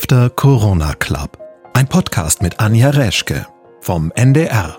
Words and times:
After 0.00 0.30
Corona 0.30 0.94
Club. 0.94 1.38
Ein 1.74 1.88
Podcast 1.88 2.40
mit 2.40 2.60
Anja 2.60 2.90
Reschke 2.90 3.48
vom 3.80 4.12
NDR. 4.14 4.78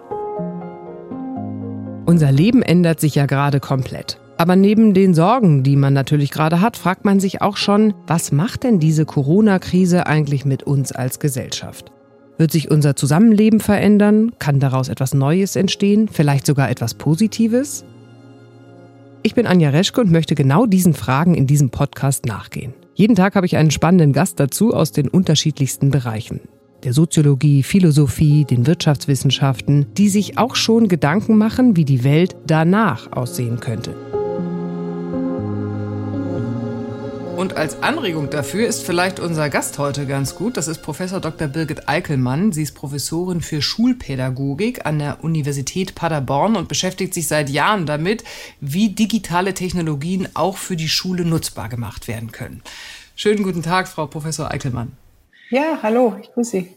Unser 2.06 2.32
Leben 2.32 2.62
ändert 2.62 3.02
sich 3.02 3.16
ja 3.16 3.26
gerade 3.26 3.60
komplett. 3.60 4.18
Aber 4.38 4.56
neben 4.56 4.94
den 4.94 5.14
Sorgen, 5.14 5.62
die 5.64 5.76
man 5.76 5.92
natürlich 5.92 6.32
gerade 6.32 6.62
hat, 6.62 6.78
fragt 6.78 7.04
man 7.04 7.20
sich 7.20 7.42
auch 7.42 7.58
schon, 7.58 7.94
was 8.08 8.32
macht 8.32 8.64
denn 8.64 8.80
diese 8.80 9.06
Corona-Krise 9.06 10.08
eigentlich 10.08 10.46
mit 10.46 10.64
uns 10.64 10.94
als 10.94 11.20
Gesellschaft? 11.20 11.92
Wird 12.38 12.52
sich 12.52 12.72
unser 12.72 12.96
Zusammenleben 12.96 13.60
verändern? 13.60 14.32
Kann 14.40 14.62
daraus 14.62 14.88
etwas 14.88 15.14
Neues 15.14 15.58
entstehen? 15.58 16.08
Vielleicht 16.08 16.46
sogar 16.46 16.70
etwas 16.70 16.94
Positives? 16.94 17.84
Ich 19.22 19.36
bin 19.36 19.48
Anja 19.48 19.72
Reschke 19.72 20.00
und 20.00 20.12
möchte 20.12 20.34
genau 20.34 20.66
diesen 20.66 20.94
Fragen 20.94 21.36
in 21.36 21.46
diesem 21.46 21.72
Podcast 21.72 22.26
nachgehen. 22.26 22.74
Jeden 23.00 23.16
Tag 23.16 23.36
habe 23.36 23.46
ich 23.46 23.56
einen 23.56 23.72
spannenden 23.72 24.12
Gast 24.12 24.42
dazu 24.42 24.74
aus 24.74 24.92
den 24.92 25.08
unterschiedlichsten 25.08 25.90
Bereichen. 25.90 26.42
Der 26.84 26.92
Soziologie, 26.92 27.64
Philosophie, 27.64 28.44
den 28.44 28.68
Wirtschaftswissenschaften, 28.68 29.86
die 29.94 30.10
sich 30.10 30.38
auch 30.38 30.58
schon 30.58 30.90
Gedanken 30.90 31.38
machen, 31.38 31.78
wie 31.78 31.86
die 31.86 32.04
Welt 32.04 32.36
danach 32.46 33.10
aussehen 33.14 33.62
könnte. 33.62 33.96
Und 37.40 37.56
als 37.56 37.82
Anregung 37.82 38.30
dafür 38.30 38.68
ist 38.68 38.84
vielleicht 38.84 39.22
unser 39.22 39.50
Gast 39.50 39.80
heute 39.80 40.06
ganz 40.06 40.36
gut. 40.36 40.58
Das 40.58 40.68
ist 40.68 40.82
Professor 40.82 41.22
Dr. 41.22 41.48
Birgit 41.48 41.88
Eickelmann. 41.88 42.52
Sie 42.52 42.64
ist 42.64 42.74
Professorin 42.76 43.40
für 43.40 43.62
Schulpädagogik 43.62 44.86
an 44.86 45.00
der 45.00 45.24
Universität 45.24 45.96
Paderborn 45.96 46.58
und 46.58 46.68
beschäftigt 46.68 47.14
sich 47.14 47.30
seit 47.30 47.50
Jahren 47.50 47.86
damit, 47.86 48.26
wie 48.60 48.90
digitale 48.90 49.54
Technologien 49.54 50.28
auch 50.34 50.58
für 50.58 50.76
die 50.76 50.90
Schule 50.90 51.24
nutzbar 51.24 51.70
gemacht 51.70 52.10
werden 52.10 52.34
können. 52.34 52.62
Schönen 53.16 53.44
guten 53.44 53.64
Tag, 53.64 53.88
Frau 53.88 54.06
Professor 54.06 54.52
Eickelmann. 54.52 54.92
Ja, 55.50 55.80
hallo, 55.82 56.18
ich 56.22 56.34
grüße 56.34 56.52
Sie. 56.52 56.76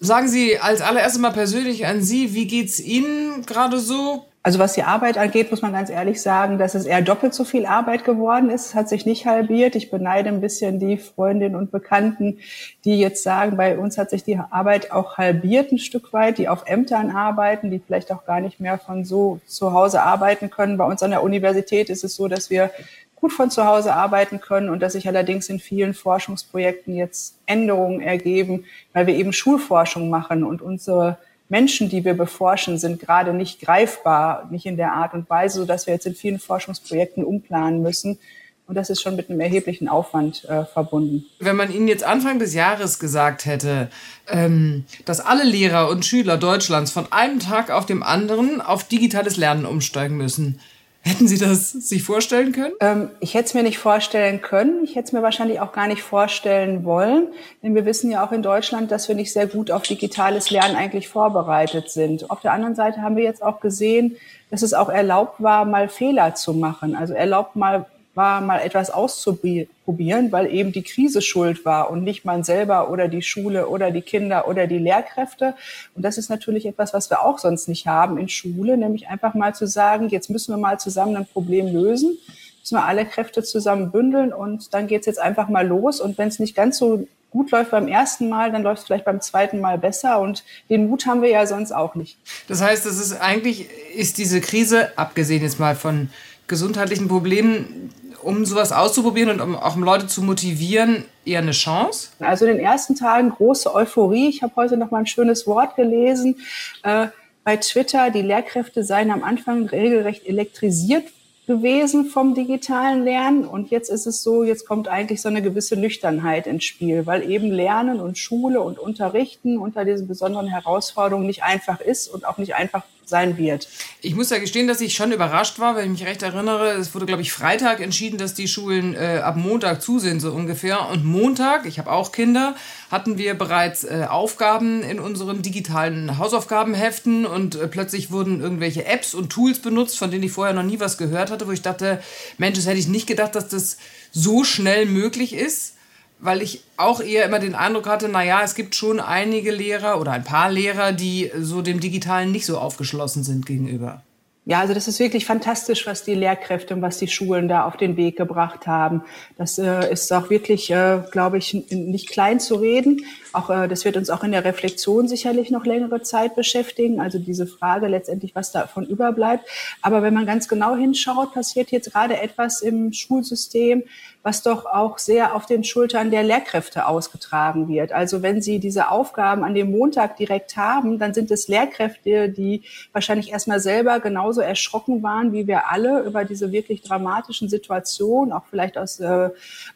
Sagen 0.00 0.26
Sie 0.26 0.58
als 0.58 0.80
allererstes 0.80 1.20
mal 1.20 1.30
persönlich 1.30 1.86
an 1.86 2.02
Sie, 2.02 2.34
wie 2.34 2.48
geht's 2.48 2.80
Ihnen 2.80 3.46
gerade 3.46 3.78
so? 3.78 4.26
Also 4.46 4.58
was 4.58 4.74
die 4.74 4.82
Arbeit 4.82 5.16
angeht, 5.16 5.50
muss 5.50 5.62
man 5.62 5.72
ganz 5.72 5.88
ehrlich 5.88 6.20
sagen, 6.20 6.58
dass 6.58 6.74
es 6.74 6.84
eher 6.84 7.00
doppelt 7.00 7.32
so 7.32 7.44
viel 7.44 7.64
Arbeit 7.64 8.04
geworden 8.04 8.50
ist. 8.50 8.74
Hat 8.74 8.90
sich 8.90 9.06
nicht 9.06 9.24
halbiert. 9.24 9.74
Ich 9.74 9.90
beneide 9.90 10.28
ein 10.28 10.42
bisschen 10.42 10.78
die 10.78 10.98
Freundinnen 10.98 11.56
und 11.56 11.70
Bekannten, 11.70 12.40
die 12.84 13.00
jetzt 13.00 13.22
sagen, 13.22 13.56
bei 13.56 13.78
uns 13.78 13.96
hat 13.96 14.10
sich 14.10 14.22
die 14.22 14.36
Arbeit 14.36 14.92
auch 14.92 15.16
halbiert 15.16 15.72
ein 15.72 15.78
Stück 15.78 16.12
weit, 16.12 16.36
die 16.36 16.50
auf 16.50 16.64
Ämtern 16.66 17.10
arbeiten, 17.10 17.70
die 17.70 17.78
vielleicht 17.78 18.12
auch 18.12 18.26
gar 18.26 18.40
nicht 18.40 18.60
mehr 18.60 18.76
von 18.76 19.06
so 19.06 19.40
zu 19.46 19.72
Hause 19.72 20.02
arbeiten 20.02 20.50
können. 20.50 20.76
Bei 20.76 20.84
uns 20.84 21.02
an 21.02 21.12
der 21.12 21.22
Universität 21.22 21.88
ist 21.88 22.04
es 22.04 22.14
so, 22.14 22.28
dass 22.28 22.50
wir 22.50 22.70
gut 23.16 23.32
von 23.32 23.50
zu 23.50 23.64
Hause 23.64 23.94
arbeiten 23.94 24.42
können 24.42 24.68
und 24.68 24.80
dass 24.80 24.92
sich 24.92 25.08
allerdings 25.08 25.48
in 25.48 25.58
vielen 25.58 25.94
Forschungsprojekten 25.94 26.94
jetzt 26.94 27.38
Änderungen 27.46 28.02
ergeben, 28.02 28.66
weil 28.92 29.06
wir 29.06 29.14
eben 29.14 29.32
Schulforschung 29.32 30.10
machen 30.10 30.44
und 30.44 30.60
unsere 30.60 31.16
Menschen, 31.48 31.88
die 31.88 32.04
wir 32.04 32.14
beforschen, 32.14 32.78
sind 32.78 33.00
gerade 33.00 33.32
nicht 33.32 33.60
greifbar, 33.60 34.48
nicht 34.50 34.66
in 34.66 34.76
der 34.76 34.92
Art 34.92 35.14
und 35.14 35.28
Weise, 35.28 35.58
sodass 35.58 35.86
wir 35.86 35.94
jetzt 35.94 36.06
in 36.06 36.14
vielen 36.14 36.38
Forschungsprojekten 36.38 37.24
umplanen 37.24 37.82
müssen. 37.82 38.18
Und 38.66 38.76
das 38.76 38.88
ist 38.88 39.02
schon 39.02 39.14
mit 39.14 39.28
einem 39.28 39.40
erheblichen 39.40 39.88
Aufwand 39.88 40.46
äh, 40.46 40.64
verbunden. 40.64 41.26
Wenn 41.38 41.56
man 41.56 41.70
Ihnen 41.70 41.86
jetzt 41.86 42.02
Anfang 42.02 42.38
des 42.38 42.54
Jahres 42.54 42.98
gesagt 42.98 43.44
hätte, 43.44 43.90
ähm, 44.26 44.86
dass 45.04 45.20
alle 45.20 45.44
Lehrer 45.44 45.90
und 45.90 46.06
Schüler 46.06 46.38
Deutschlands 46.38 46.90
von 46.90 47.12
einem 47.12 47.40
Tag 47.40 47.70
auf 47.70 47.84
dem 47.84 48.02
anderen 48.02 48.62
auf 48.62 48.84
digitales 48.84 49.36
Lernen 49.36 49.66
umsteigen 49.66 50.16
müssen, 50.16 50.60
Hätten 51.06 51.28
Sie 51.28 51.36
das 51.36 51.70
sich 51.70 52.02
vorstellen 52.02 52.52
können? 52.52 52.72
Ähm, 52.80 53.10
ich 53.20 53.34
hätte 53.34 53.44
es 53.44 53.54
mir 53.54 53.62
nicht 53.62 53.76
vorstellen 53.76 54.40
können. 54.40 54.84
Ich 54.84 54.96
hätte 54.96 55.08
es 55.08 55.12
mir 55.12 55.22
wahrscheinlich 55.22 55.60
auch 55.60 55.72
gar 55.72 55.86
nicht 55.86 56.02
vorstellen 56.02 56.84
wollen. 56.84 57.28
Denn 57.62 57.74
wir 57.74 57.84
wissen 57.84 58.10
ja 58.10 58.24
auch 58.26 58.32
in 58.32 58.42
Deutschland, 58.42 58.90
dass 58.90 59.06
wir 59.06 59.14
nicht 59.14 59.30
sehr 59.30 59.46
gut 59.46 59.70
auf 59.70 59.82
digitales 59.82 60.50
Lernen 60.50 60.76
eigentlich 60.76 61.08
vorbereitet 61.08 61.90
sind. 61.90 62.30
Auf 62.30 62.40
der 62.40 62.52
anderen 62.52 62.74
Seite 62.74 63.02
haben 63.02 63.16
wir 63.16 63.24
jetzt 63.24 63.42
auch 63.42 63.60
gesehen, 63.60 64.16
dass 64.50 64.62
es 64.62 64.72
auch 64.72 64.88
erlaubt 64.88 65.42
war, 65.42 65.66
mal 65.66 65.90
Fehler 65.90 66.34
zu 66.34 66.54
machen. 66.54 66.96
Also 66.96 67.12
erlaubt 67.12 67.54
mal 67.54 67.84
war, 68.14 68.40
mal 68.40 68.60
etwas 68.60 68.90
auszuprobieren, 68.90 70.32
weil 70.32 70.52
eben 70.52 70.72
die 70.72 70.82
Krise 70.82 71.22
schuld 71.22 71.64
war 71.64 71.90
und 71.90 72.04
nicht 72.04 72.24
man 72.24 72.44
selber 72.44 72.90
oder 72.90 73.08
die 73.08 73.22
Schule 73.22 73.68
oder 73.68 73.90
die 73.90 74.02
Kinder 74.02 74.48
oder 74.48 74.66
die 74.66 74.78
Lehrkräfte. 74.78 75.54
Und 75.94 76.04
das 76.04 76.18
ist 76.18 76.30
natürlich 76.30 76.66
etwas, 76.66 76.94
was 76.94 77.10
wir 77.10 77.22
auch 77.22 77.38
sonst 77.38 77.68
nicht 77.68 77.86
haben 77.86 78.18
in 78.18 78.28
Schule, 78.28 78.76
nämlich 78.76 79.08
einfach 79.08 79.34
mal 79.34 79.54
zu 79.54 79.66
sagen, 79.66 80.08
jetzt 80.08 80.30
müssen 80.30 80.52
wir 80.52 80.58
mal 80.58 80.78
zusammen 80.78 81.16
ein 81.16 81.26
Problem 81.26 81.66
lösen, 81.66 82.16
müssen 82.60 82.76
wir 82.76 82.84
alle 82.84 83.04
Kräfte 83.04 83.42
zusammen 83.42 83.90
bündeln 83.90 84.32
und 84.32 84.72
dann 84.72 84.86
geht's 84.86 85.06
jetzt 85.06 85.20
einfach 85.20 85.48
mal 85.48 85.66
los. 85.66 86.00
Und 86.00 86.16
wenn 86.18 86.28
es 86.28 86.38
nicht 86.38 86.54
ganz 86.54 86.78
so 86.78 87.06
gut 87.34 87.50
läuft 87.50 87.72
beim 87.72 87.88
ersten 87.88 88.28
Mal, 88.28 88.52
dann 88.52 88.62
läuft 88.62 88.82
es 88.82 88.86
vielleicht 88.86 89.04
beim 89.04 89.20
zweiten 89.20 89.60
Mal 89.60 89.76
besser 89.76 90.20
und 90.20 90.44
den 90.70 90.88
Mut 90.88 91.04
haben 91.06 91.20
wir 91.20 91.30
ja 91.30 91.46
sonst 91.46 91.72
auch 91.72 91.96
nicht. 91.96 92.16
Das 92.46 92.62
heißt, 92.62 92.86
es 92.86 92.98
ist 92.98 93.20
eigentlich, 93.20 93.68
ist 93.94 94.18
diese 94.18 94.40
Krise, 94.40 94.96
abgesehen 94.96 95.42
jetzt 95.42 95.58
mal 95.58 95.74
von 95.74 96.10
gesundheitlichen 96.46 97.08
Problemen, 97.08 97.90
um 98.24 98.44
sowas 98.44 98.72
auszuprobieren 98.72 99.30
und 99.30 99.40
um 99.40 99.56
auch 99.56 99.76
um 99.76 99.84
Leute 99.84 100.06
zu 100.06 100.22
motivieren, 100.22 101.04
eher 101.24 101.40
eine 101.40 101.52
Chance? 101.52 102.08
Also 102.20 102.46
in 102.46 102.56
den 102.56 102.64
ersten 102.64 102.94
Tagen 102.94 103.30
große 103.30 103.74
Euphorie. 103.74 104.28
Ich 104.28 104.42
habe 104.42 104.54
heute 104.56 104.76
noch 104.76 104.90
mal 104.90 104.98
ein 104.98 105.06
schönes 105.06 105.46
Wort 105.46 105.76
gelesen. 105.76 106.36
Äh, 106.82 107.08
bei 107.44 107.56
Twitter, 107.58 108.10
die 108.10 108.22
Lehrkräfte 108.22 108.84
seien 108.84 109.10
am 109.10 109.22
Anfang 109.22 109.66
regelrecht 109.66 110.26
elektrisiert 110.26 111.04
gewesen 111.46 112.06
vom 112.06 112.34
digitalen 112.34 113.04
Lernen. 113.04 113.44
Und 113.44 113.70
jetzt 113.70 113.90
ist 113.90 114.06
es 114.06 114.22
so, 114.22 114.44
jetzt 114.44 114.66
kommt 114.66 114.88
eigentlich 114.88 115.20
so 115.20 115.28
eine 115.28 115.42
gewisse 115.42 115.76
Nüchternheit 115.76 116.46
ins 116.46 116.64
Spiel, 116.64 117.06
weil 117.06 117.30
eben 117.30 117.50
Lernen 117.50 118.00
und 118.00 118.16
Schule 118.16 118.62
und 118.62 118.78
Unterrichten 118.78 119.58
unter 119.58 119.84
diesen 119.84 120.08
besonderen 120.08 120.48
Herausforderungen 120.48 121.26
nicht 121.26 121.42
einfach 121.42 121.80
ist 121.80 122.08
und 122.08 122.26
auch 122.26 122.38
nicht 122.38 122.54
einfach 122.54 122.84
sein 123.08 123.36
wird. 123.36 123.68
Ich 124.00 124.14
muss 124.14 124.30
ja 124.30 124.38
gestehen, 124.38 124.66
dass 124.66 124.80
ich 124.80 124.94
schon 124.94 125.12
überrascht 125.12 125.58
war, 125.58 125.76
wenn 125.76 125.84
ich 125.84 126.00
mich 126.00 126.08
recht 126.08 126.22
erinnere. 126.22 126.72
Es 126.72 126.94
wurde, 126.94 127.06
glaube 127.06 127.22
ich, 127.22 127.32
Freitag 127.32 127.80
entschieden, 127.80 128.18
dass 128.18 128.34
die 128.34 128.48
Schulen 128.48 128.94
äh, 128.94 129.20
ab 129.22 129.36
Montag 129.36 129.82
zu 129.82 129.98
sind, 129.98 130.20
so 130.20 130.32
ungefähr. 130.32 130.88
Und 130.88 131.04
Montag, 131.04 131.66
ich 131.66 131.78
habe 131.78 131.90
auch 131.90 132.12
Kinder, 132.12 132.54
hatten 132.90 133.18
wir 133.18 133.34
bereits 133.34 133.84
äh, 133.84 134.06
Aufgaben 134.08 134.82
in 134.82 135.00
unseren 135.00 135.42
digitalen 135.42 136.18
Hausaufgabenheften 136.18 137.26
und 137.26 137.54
äh, 137.54 137.68
plötzlich 137.68 138.10
wurden 138.10 138.40
irgendwelche 138.40 138.84
Apps 138.84 139.14
und 139.14 139.30
Tools 139.30 139.60
benutzt, 139.60 139.98
von 139.98 140.10
denen 140.10 140.24
ich 140.24 140.32
vorher 140.32 140.54
noch 140.54 140.62
nie 140.62 140.80
was 140.80 140.98
gehört 140.98 141.30
hatte, 141.30 141.46
wo 141.46 141.52
ich 141.52 141.62
dachte, 141.62 142.00
Mensch, 142.38 142.56
das 142.56 142.66
hätte 142.66 142.78
ich 142.78 142.88
nicht 142.88 143.06
gedacht, 143.06 143.34
dass 143.34 143.48
das 143.48 143.78
so 144.12 144.44
schnell 144.44 144.86
möglich 144.86 145.34
ist 145.34 145.73
weil 146.18 146.42
ich 146.42 146.62
auch 146.76 147.00
eher 147.00 147.24
immer 147.24 147.38
den 147.38 147.54
Eindruck 147.54 147.86
hatte, 147.86 148.08
naja, 148.08 148.40
es 148.42 148.54
gibt 148.54 148.74
schon 148.74 149.00
einige 149.00 149.50
Lehrer 149.50 150.00
oder 150.00 150.12
ein 150.12 150.24
paar 150.24 150.50
Lehrer, 150.50 150.92
die 150.92 151.30
so 151.38 151.62
dem 151.62 151.80
Digitalen 151.80 152.32
nicht 152.32 152.46
so 152.46 152.58
aufgeschlossen 152.58 153.24
sind 153.24 153.46
gegenüber. 153.46 154.02
Ja, 154.46 154.60
also 154.60 154.74
das 154.74 154.88
ist 154.88 154.98
wirklich 154.98 155.24
fantastisch, 155.24 155.86
was 155.86 156.04
die 156.04 156.14
Lehrkräfte 156.14 156.74
und 156.74 156.82
was 156.82 156.98
die 156.98 157.08
Schulen 157.08 157.48
da 157.48 157.64
auf 157.64 157.78
den 157.78 157.96
Weg 157.96 158.16
gebracht 158.16 158.66
haben. 158.66 159.02
Das 159.38 159.58
äh, 159.58 159.90
ist 159.90 160.12
auch 160.12 160.28
wirklich, 160.28 160.70
äh, 160.70 161.00
glaube 161.10 161.38
ich, 161.38 161.54
nicht 161.70 162.10
klein 162.10 162.40
zu 162.40 162.56
reden. 162.56 163.06
Auch 163.34 163.50
äh, 163.50 163.68
das 163.68 163.84
wird 163.84 163.96
uns 163.96 164.10
auch 164.10 164.24
in 164.24 164.32
der 164.32 164.44
Reflexion 164.44 165.08
sicherlich 165.08 165.50
noch 165.50 165.66
längere 165.66 166.02
Zeit 166.02 166.34
beschäftigen. 166.34 167.00
Also 167.00 167.18
diese 167.18 167.46
Frage 167.46 167.88
letztendlich, 167.88 168.34
was 168.34 168.52
davon 168.52 168.86
überbleibt. 168.86 169.44
Aber 169.82 170.02
wenn 170.02 170.14
man 170.14 170.26
ganz 170.26 170.48
genau 170.48 170.76
hinschaut, 170.76 171.32
passiert 171.32 171.70
jetzt 171.70 171.92
gerade 171.92 172.20
etwas 172.20 172.62
im 172.62 172.92
Schulsystem, 172.92 173.84
was 174.24 174.42
doch 174.42 174.64
auch 174.64 174.96
sehr 174.96 175.34
auf 175.34 175.44
den 175.44 175.64
Schultern 175.64 176.10
der 176.10 176.22
Lehrkräfte 176.22 176.86
ausgetragen 176.86 177.68
wird. 177.68 177.92
Also 177.92 178.22
wenn 178.22 178.40
Sie 178.40 178.58
diese 178.58 178.88
Aufgaben 178.90 179.44
an 179.44 179.54
dem 179.54 179.70
Montag 179.70 180.16
direkt 180.16 180.56
haben, 180.56 180.98
dann 180.98 181.12
sind 181.12 181.30
es 181.30 181.46
Lehrkräfte, 181.46 182.30
die 182.30 182.62
wahrscheinlich 182.92 183.32
erstmal 183.32 183.60
selber 183.60 184.00
genauso 184.00 184.40
erschrocken 184.40 185.02
waren 185.02 185.32
wie 185.34 185.46
wir 185.46 185.70
alle 185.70 186.00
über 186.00 186.24
diese 186.24 186.52
wirklich 186.52 186.82
dramatischen 186.82 187.48
Situationen, 187.48 188.32
auch 188.32 188.44
vielleicht 188.48 188.78
aus 188.78 188.98
äh, 189.00 189.28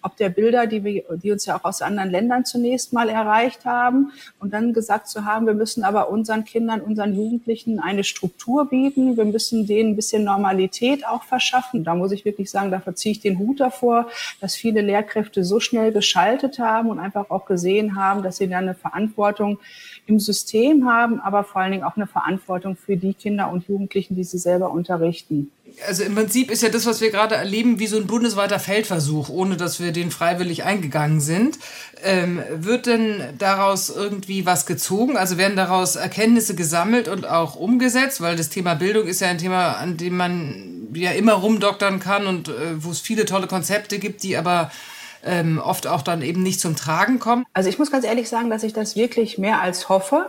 ob 0.03 0.17
der 0.17 0.31
Bilder, 0.31 0.67
die, 0.67 0.85
wir, 0.85 1.05
die 1.17 1.33
uns 1.33 1.45
ja 1.45 1.59
auch 1.59 1.65
aus 1.65 1.83
anderen 1.83 2.11
Ländern 2.11 2.45
zunächst 2.45 2.93
mal 2.93 3.11
erreicht 3.49 3.65
haben 3.65 4.12
und 4.39 4.53
dann 4.53 4.73
gesagt 4.73 5.09
zu 5.09 5.25
haben, 5.25 5.47
wir 5.47 5.55
müssen 5.55 5.85
aber 5.85 6.11
unseren 6.11 6.45
Kindern, 6.45 6.81
unseren 6.81 7.15
Jugendlichen 7.15 7.81
eine 7.81 8.05
Struktur 8.05 8.69
bieten, 8.69 9.17
wir 9.17 9.25
müssen 9.25 9.67
denen 9.67 9.91
ein 9.91 9.97
bisschen 9.97 10.25
Normalität 10.25 11.06
auch 11.06 11.23
verschaffen. 11.23 11.85
Da 11.85 11.95
muss 11.95 12.12
ich 12.12 12.25
wirklich 12.25 12.50
sagen, 12.50 12.71
da 12.71 12.81
verziehe 12.81 13.12
ich 13.12 13.21
den 13.21 13.39
Hut 13.39 13.61
davor, 13.61 14.09
dass 14.41 14.55
viele 14.55 14.81
Lehrkräfte 14.81 15.45
so 15.45 15.61
schnell 15.61 15.93
geschaltet 15.93 16.59
haben 16.59 16.91
und 16.91 16.99
einfach 16.99 17.31
auch 17.31 17.47
gesehen 17.47 17.97
haben, 17.97 18.23
dass 18.23 18.37
sie 18.37 18.49
dann 18.49 18.65
eine 18.65 18.75
Verantwortung 18.75 19.59
im 20.06 20.19
System 20.19 20.89
haben, 20.89 21.21
aber 21.21 21.44
vor 21.44 21.61
allen 21.61 21.73
Dingen 21.73 21.85
auch 21.85 21.97
eine 21.97 22.06
Verantwortung 22.06 22.77
für 22.77 22.97
die 22.97 23.15
Kinder 23.15 23.51
und 23.51 23.69
Jugendlichen, 23.69 24.15
die 24.15 24.25
sie 24.25 24.39
selber 24.39 24.71
unterrichten. 24.71 25.51
Also 25.87 26.03
im 26.03 26.15
Prinzip 26.15 26.51
ist 26.51 26.63
ja 26.63 26.69
das, 26.69 26.87
was 26.87 27.01
wir 27.01 27.11
gerade 27.11 27.35
erleben, 27.35 27.79
wie 27.79 27.87
so 27.87 27.97
ein 27.97 28.07
bundesweiter 28.07 28.59
Feldversuch, 28.59 29.29
ohne 29.29 29.57
dass 29.57 29.81
wir 29.81 29.93
den 29.93 30.11
freiwillig 30.11 30.65
eingegangen 30.65 31.21
sind. 31.21 31.59
Ähm, 32.03 32.43
wird 32.57 32.87
denn 32.87 33.23
daraus 33.39 33.91
irgendwie 33.91 34.47
was 34.47 34.67
gezogen? 34.67 35.17
Also 35.17 35.39
werden 35.39 35.57
daraus 35.57 35.97
Erkenntnisse 35.97 36.55
gesammelt 36.55 37.09
und 37.09 37.27
auch 37.27 37.55
umgesetzt? 37.55 38.21
Weil 38.21 38.37
das 38.37 38.49
Thema 38.49 38.75
Bildung 38.75 39.07
ist 39.07 39.21
ja 39.21 39.29
ein 39.29 39.39
Thema, 39.39 39.73
an 39.73 39.97
dem 39.97 40.17
man 40.17 40.89
ja 40.95 41.13
immer 41.13 41.35
rumdoktern 41.35 42.01
kann 42.01 42.27
und 42.27 42.49
äh, 42.49 42.53
wo 42.79 42.91
es 42.91 43.01
viele 43.01 43.25
tolle 43.25 43.47
Konzepte 43.47 43.99
gibt, 43.99 44.23
die 44.23 44.37
aber 44.37 44.71
ähm, 45.25 45.59
oft 45.59 45.87
auch 45.87 46.03
dann 46.03 46.23
eben 46.23 46.43
nicht 46.43 46.61
zum 46.61 46.77
Tragen 46.77 47.19
kommen? 47.19 47.45
Also 47.53 47.69
ich 47.69 47.79
muss 47.79 47.91
ganz 47.91 48.05
ehrlich 48.05 48.29
sagen, 48.29 48.51
dass 48.51 48.63
ich 48.63 48.73
das 48.73 48.97
wirklich 48.97 49.39
mehr 49.39 49.61
als 49.61 49.89
hoffe. 49.89 50.29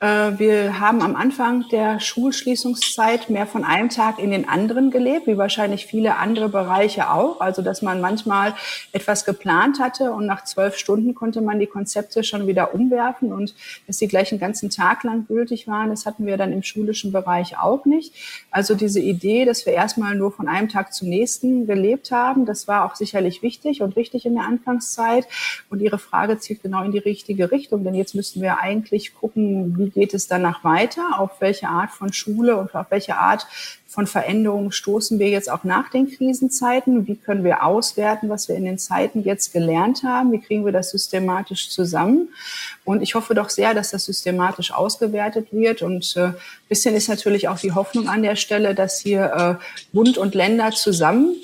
Äh, 0.00 0.38
wir 0.38 0.80
haben 0.80 1.02
am 1.02 1.14
Anfang 1.14 1.68
der 1.68 2.00
Schulschließungszeit 2.00 3.28
mehr 3.28 3.46
von 3.46 3.64
einem 3.64 3.90
Tag 3.90 4.18
in 4.18 4.30
den 4.30 4.48
anderen 4.48 4.90
gelebt, 4.90 5.26
wie 5.26 5.36
wahrscheinlich 5.36 5.84
viele 5.84 6.16
andere 6.16 6.48
Bereiche 6.48 7.10
auch. 7.10 7.40
Also 7.40 7.60
dass 7.60 7.82
man 7.82 8.00
manchmal 8.00 8.54
etwas 8.92 9.26
geplant 9.26 9.78
hatte 9.78 10.12
und 10.12 10.24
nach 10.24 10.44
zwölf 10.44 10.78
Stunden 10.78 11.14
konnte 11.14 11.42
man 11.42 11.58
die 11.58 11.66
Konzepte 11.66 12.24
schon 12.24 12.46
wieder 12.46 12.74
umwerfen 12.74 13.30
und 13.30 13.54
dass 13.86 13.98
die 13.98 14.08
gleich 14.08 14.32
einen 14.32 14.40
ganzen 14.40 14.70
Tag 14.70 15.04
lang 15.04 15.26
gültig 15.26 15.68
waren, 15.68 15.90
das 15.90 16.06
hatten 16.06 16.24
wir 16.24 16.38
dann 16.38 16.52
im 16.52 16.62
schulischen 16.62 17.12
Bereich 17.12 17.58
auch 17.58 17.84
nicht. 17.84 18.14
Also 18.50 18.74
diese 18.74 19.00
Idee, 19.00 19.44
dass 19.44 19.66
wir 19.66 19.74
erstmal 19.74 20.14
nur 20.14 20.32
von 20.32 20.48
einem 20.48 20.70
Tag 20.70 20.94
zum 20.94 21.10
nächsten 21.10 21.66
gelebt 21.66 22.10
haben, 22.10 22.46
das 22.46 22.66
war 22.66 22.86
auch 22.86 22.94
sicherlich 22.94 23.42
wichtig 23.42 23.82
und 23.82 23.96
richtig 23.96 24.24
in 24.24 24.34
der 24.34 24.44
Anfangszeit. 24.44 25.26
Und 25.68 25.82
Ihre 25.82 25.98
Frage 25.98 26.38
zielt 26.38 26.62
genau 26.62 26.82
in 26.84 26.92
die 26.92 26.98
richtige 26.98 27.50
Richtung, 27.52 27.84
denn 27.84 27.94
jetzt 27.94 28.14
müssten 28.14 28.40
wir 28.40 28.60
eigentlich 28.60 29.14
gucken, 29.14 29.76
wie 29.76 29.89
geht 29.92 30.14
es 30.14 30.26
danach 30.28 30.64
weiter? 30.64 31.18
Auf 31.18 31.40
welche 31.40 31.68
Art 31.68 31.90
von 31.90 32.12
Schule 32.12 32.56
und 32.56 32.74
auf 32.74 32.86
welche 32.90 33.16
Art 33.16 33.46
von 33.86 34.06
Veränderungen 34.06 34.70
stoßen 34.70 35.18
wir 35.18 35.28
jetzt 35.30 35.50
auch 35.50 35.64
nach 35.64 35.90
den 35.90 36.08
Krisenzeiten? 36.08 37.08
Wie 37.08 37.16
können 37.16 37.42
wir 37.42 37.64
auswerten, 37.64 38.28
was 38.28 38.48
wir 38.48 38.54
in 38.54 38.64
den 38.64 38.78
Zeiten 38.78 39.24
jetzt 39.24 39.52
gelernt 39.52 40.04
haben? 40.04 40.30
Wie 40.30 40.40
kriegen 40.40 40.64
wir 40.64 40.72
das 40.72 40.90
systematisch 40.90 41.70
zusammen? 41.70 42.28
Und 42.84 43.02
ich 43.02 43.16
hoffe 43.16 43.34
doch 43.34 43.50
sehr, 43.50 43.74
dass 43.74 43.90
das 43.90 44.04
systematisch 44.04 44.72
ausgewertet 44.72 45.48
wird. 45.50 45.82
Und 45.82 46.16
äh, 46.16 46.32
bisschen 46.68 46.94
ist 46.94 47.08
natürlich 47.08 47.48
auch 47.48 47.58
die 47.58 47.72
Hoffnung 47.72 48.08
an 48.08 48.22
der 48.22 48.36
Stelle, 48.36 48.76
dass 48.76 49.00
hier 49.00 49.58
äh, 49.60 49.64
Bund 49.92 50.18
und 50.18 50.36
Länder 50.36 50.70
zusammen 50.70 51.34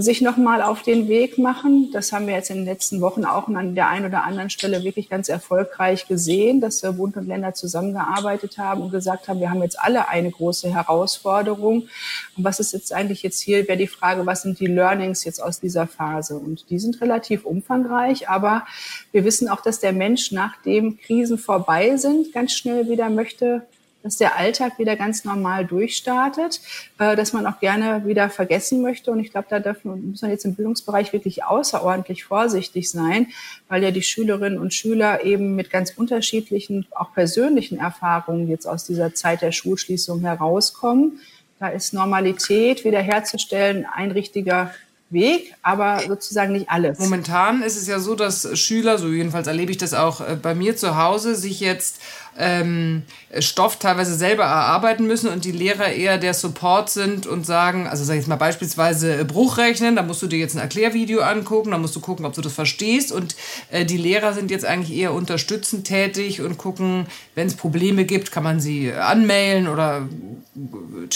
sich 0.00 0.20
nochmal 0.20 0.62
auf 0.62 0.82
den 0.82 1.08
Weg 1.08 1.38
machen. 1.38 1.90
Das 1.92 2.12
haben 2.12 2.28
wir 2.28 2.34
jetzt 2.34 2.50
in 2.50 2.58
den 2.58 2.66
letzten 2.66 3.00
Wochen 3.00 3.24
auch 3.24 3.48
an 3.48 3.74
der 3.74 3.88
einen 3.88 4.06
oder 4.06 4.22
anderen 4.22 4.48
Stelle 4.48 4.84
wirklich 4.84 5.08
ganz 5.08 5.28
erfolgreich 5.28 6.06
gesehen, 6.06 6.60
dass 6.60 6.82
Bund 6.96 7.16
und 7.16 7.26
Länder 7.26 7.54
zusammengearbeitet 7.54 8.58
haben 8.58 8.82
und 8.82 8.90
gesagt 8.90 9.26
haben, 9.26 9.40
wir 9.40 9.50
haben 9.50 9.62
jetzt 9.62 9.80
alle 9.80 10.08
eine 10.08 10.30
große 10.30 10.72
Herausforderung. 10.72 11.88
Und 12.36 12.44
was 12.44 12.60
ist 12.60 12.72
jetzt 12.72 12.92
eigentlich 12.92 13.24
jetzt 13.24 13.40
hier, 13.40 13.66
wäre 13.66 13.78
die 13.78 13.88
Frage, 13.88 14.24
was 14.24 14.42
sind 14.42 14.60
die 14.60 14.66
Learnings 14.66 15.24
jetzt 15.24 15.42
aus 15.42 15.58
dieser 15.58 15.88
Phase? 15.88 16.36
Und 16.36 16.70
die 16.70 16.78
sind 16.78 17.00
relativ 17.00 17.44
umfangreich, 17.44 18.28
aber 18.28 18.66
wir 19.10 19.24
wissen 19.24 19.48
auch, 19.48 19.60
dass 19.60 19.80
der 19.80 19.92
Mensch, 19.92 20.30
nachdem 20.30 20.98
Krisen 20.98 21.38
vorbei 21.38 21.96
sind, 21.96 22.32
ganz 22.32 22.52
schnell 22.52 22.88
wieder 22.88 23.10
möchte, 23.10 23.66
dass 24.08 24.16
der 24.16 24.36
Alltag 24.36 24.78
wieder 24.78 24.96
ganz 24.96 25.26
normal 25.26 25.66
durchstartet, 25.66 26.62
äh, 26.98 27.14
dass 27.14 27.34
man 27.34 27.46
auch 27.46 27.60
gerne 27.60 28.06
wieder 28.06 28.30
vergessen 28.30 28.80
möchte. 28.80 29.10
Und 29.10 29.20
ich 29.20 29.30
glaube, 29.30 29.48
da 29.50 29.60
dürfen, 29.60 30.12
muss 30.12 30.22
man 30.22 30.30
jetzt 30.30 30.46
im 30.46 30.54
Bildungsbereich 30.54 31.12
wirklich 31.12 31.44
außerordentlich 31.44 32.24
vorsichtig 32.24 32.90
sein, 32.90 33.26
weil 33.68 33.82
ja 33.82 33.90
die 33.90 34.02
Schülerinnen 34.02 34.58
und 34.58 34.72
Schüler 34.72 35.24
eben 35.24 35.56
mit 35.56 35.68
ganz 35.68 35.90
unterschiedlichen, 35.90 36.86
auch 36.92 37.12
persönlichen 37.12 37.78
Erfahrungen 37.78 38.48
jetzt 38.48 38.66
aus 38.66 38.86
dieser 38.86 39.12
Zeit 39.12 39.42
der 39.42 39.52
Schulschließung 39.52 40.22
herauskommen. 40.22 41.20
Da 41.60 41.68
ist 41.68 41.92
Normalität 41.92 42.84
wiederherzustellen 42.84 43.84
ein 43.84 44.10
richtiger 44.10 44.70
Weg, 45.10 45.54
aber 45.62 46.00
sozusagen 46.06 46.52
nicht 46.52 46.68
alles. 46.68 46.98
Momentan 46.98 47.62
ist 47.62 47.76
es 47.76 47.86
ja 47.86 47.98
so, 47.98 48.14
dass 48.14 48.58
Schüler, 48.58 48.98
so 48.98 49.08
jedenfalls 49.08 49.46
erlebe 49.46 49.70
ich 49.70 49.78
das 49.78 49.94
auch 49.94 50.20
äh, 50.20 50.36
bei 50.40 50.54
mir 50.54 50.76
zu 50.76 50.96
Hause, 50.96 51.34
sich 51.34 51.60
jetzt 51.60 52.00
ähm, 52.38 53.02
Stoff 53.38 53.78
teilweise 53.78 54.14
selber 54.14 54.44
erarbeiten 54.44 55.06
müssen 55.06 55.28
und 55.28 55.44
die 55.44 55.52
Lehrer 55.52 55.92
eher 55.92 56.18
der 56.18 56.34
Support 56.34 56.88
sind 56.88 57.26
und 57.26 57.44
sagen, 57.44 57.86
also 57.86 58.04
sag 58.04 58.14
ich 58.14 58.20
jetzt 58.20 58.28
mal 58.28 58.36
beispielsweise 58.36 59.24
Bruchrechnen, 59.24 59.96
da 59.96 60.02
musst 60.02 60.22
du 60.22 60.26
dir 60.28 60.38
jetzt 60.38 60.54
ein 60.54 60.60
Erklärvideo 60.60 61.20
angucken, 61.20 61.72
da 61.72 61.78
musst 61.78 61.96
du 61.96 62.00
gucken, 62.00 62.24
ob 62.24 62.34
du 62.34 62.40
das 62.40 62.52
verstehst 62.52 63.10
und 63.10 63.34
äh, 63.70 63.84
die 63.84 63.96
Lehrer 63.96 64.34
sind 64.34 64.50
jetzt 64.50 64.64
eigentlich 64.64 64.96
eher 64.96 65.12
unterstützend 65.14 65.86
tätig 65.86 66.40
und 66.40 66.58
gucken, 66.58 67.06
wenn 67.34 67.48
es 67.48 67.56
Probleme 67.56 68.04
gibt, 68.04 68.30
kann 68.30 68.44
man 68.44 68.60
sie 68.60 68.92
anmailen 68.92 69.68
oder 69.68 70.08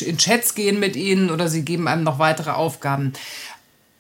in 0.01 0.19
Chats 0.19 0.55
gehen 0.55 0.81
mit 0.81 0.97
ihnen 0.97 1.31
oder 1.31 1.49
sie 1.49 1.63
geben 1.63 1.89
einem 1.89 2.05
noch 2.05 2.19
weitere 2.19 2.51
Aufgaben 2.51 3.13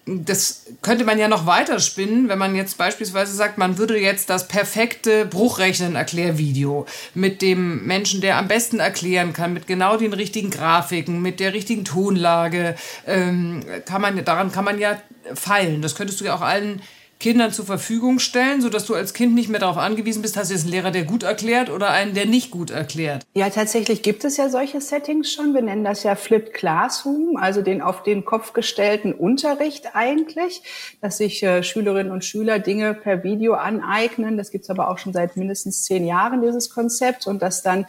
das 0.04 0.66
könnte 0.82 1.04
man 1.04 1.18
ja 1.18 1.28
noch 1.28 1.46
weiter 1.46 1.78
spinnen, 1.78 2.28
wenn 2.28 2.38
man 2.38 2.56
jetzt 2.56 2.76
beispielsweise 2.76 3.34
sagt, 3.34 3.56
man 3.56 3.78
würde 3.78 3.96
jetzt 3.98 4.30
das 4.30 4.48
perfekte 4.48 5.26
Bruchrechnen-Erklärvideo 5.26 6.86
mit 7.14 7.40
dem 7.40 7.86
Menschen, 7.86 8.20
der 8.20 8.36
am 8.36 8.48
besten 8.48 8.80
erklären 8.80 9.32
kann, 9.32 9.52
mit 9.52 9.68
genau 9.68 9.96
den 9.96 10.12
richtigen 10.12 10.50
Grafiken, 10.50 11.22
mit 11.22 11.38
der 11.38 11.52
richtigen 11.52 11.84
Tonlage, 11.84 12.74
ähm, 13.06 13.64
kann 13.86 14.02
man, 14.02 14.24
daran 14.24 14.50
kann 14.50 14.64
man 14.64 14.80
ja 14.80 15.00
feilen. 15.34 15.82
Das 15.82 15.94
könntest 15.94 16.20
du 16.20 16.24
ja 16.24 16.34
auch 16.34 16.40
allen 16.40 16.82
Kindern 17.22 17.52
zur 17.52 17.64
Verfügung 17.64 18.18
stellen, 18.18 18.60
sodass 18.60 18.84
du 18.84 18.94
als 18.94 19.14
Kind 19.14 19.34
nicht 19.34 19.48
mehr 19.48 19.60
darauf 19.60 19.78
angewiesen 19.78 20.22
bist, 20.22 20.36
hast 20.36 20.50
du 20.50 20.54
jetzt 20.54 20.64
einen 20.64 20.72
Lehrer, 20.72 20.90
der 20.90 21.04
gut 21.04 21.22
erklärt 21.22 21.70
oder 21.70 21.90
einen, 21.90 22.14
der 22.14 22.26
nicht 22.26 22.50
gut 22.50 22.70
erklärt? 22.70 23.24
Ja, 23.32 23.48
tatsächlich 23.48 24.02
gibt 24.02 24.24
es 24.24 24.36
ja 24.36 24.48
solche 24.48 24.80
Settings 24.80 25.32
schon. 25.32 25.54
Wir 25.54 25.62
nennen 25.62 25.84
das 25.84 26.02
ja 26.02 26.16
Flipped 26.16 26.52
Classroom, 26.52 27.36
also 27.36 27.62
den 27.62 27.80
auf 27.80 28.02
den 28.02 28.24
Kopf 28.24 28.52
gestellten 28.52 29.12
Unterricht 29.12 29.94
eigentlich, 29.94 30.62
dass 31.00 31.18
sich 31.18 31.42
äh, 31.44 31.62
Schülerinnen 31.62 32.12
und 32.12 32.24
Schüler 32.24 32.58
Dinge 32.58 32.92
per 32.92 33.22
Video 33.22 33.54
aneignen. 33.54 34.36
Das 34.36 34.50
gibt 34.50 34.64
es 34.64 34.70
aber 34.70 34.90
auch 34.90 34.98
schon 34.98 35.12
seit 35.12 35.36
mindestens 35.36 35.84
zehn 35.84 36.04
Jahren, 36.04 36.42
dieses 36.42 36.70
Konzept, 36.70 37.28
und 37.28 37.40
dass 37.40 37.62
dann 37.62 37.86